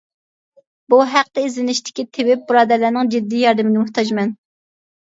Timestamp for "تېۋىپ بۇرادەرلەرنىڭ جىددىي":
2.19-3.47